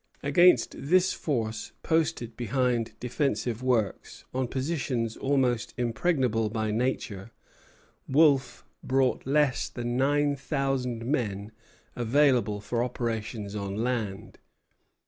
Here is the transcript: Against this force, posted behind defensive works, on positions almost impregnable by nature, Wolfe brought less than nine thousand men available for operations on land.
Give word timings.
Against 0.23 0.73
this 0.79 1.13
force, 1.13 1.73
posted 1.83 2.35
behind 2.35 2.93
defensive 2.99 3.61
works, 3.61 4.25
on 4.33 4.47
positions 4.47 5.15
almost 5.15 5.75
impregnable 5.77 6.49
by 6.49 6.71
nature, 6.71 7.29
Wolfe 8.09 8.65
brought 8.81 9.27
less 9.27 9.69
than 9.69 9.97
nine 9.97 10.35
thousand 10.35 11.05
men 11.05 11.51
available 11.95 12.59
for 12.59 12.83
operations 12.83 13.55
on 13.55 13.75
land. 13.83 14.39